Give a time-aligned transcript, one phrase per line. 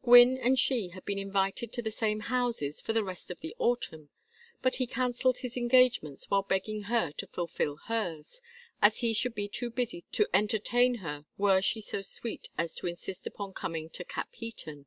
[0.00, 3.54] Gwynne and she had been invited to the same houses for the rest of the
[3.58, 4.08] autumn,
[4.62, 8.40] but he cancelled his engagements while begging her to fulfil hers,
[8.80, 12.86] as he should be too busy to entertain her were she so sweet as to
[12.86, 14.86] insist upon coming to Capheaton.